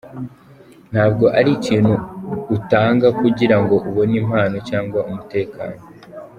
Ntabwo 0.91 1.25
ari 1.39 1.49
ikintu 1.57 1.93
utanga 2.55 3.07
kugira 3.19 3.55
ngo 3.61 3.75
ubone 3.89 4.13
impano, 4.21 4.57
cyangwa 4.69 4.99
umutekano. 5.09 5.79